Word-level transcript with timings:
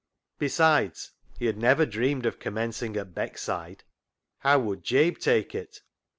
Besides, 0.39 1.11
he 1.37 1.45
had 1.45 1.57
never 1.57 1.85
dreamed 1.85 2.25
of 2.25 2.39
commenc 2.39 2.81
ing 2.81 2.97
at 2.97 3.13
Beckside. 3.13 3.81
Hov/ 4.39 4.63
would 4.63 4.83
Jabe 4.83 5.19
take 5.19 5.53
it? 5.53 5.83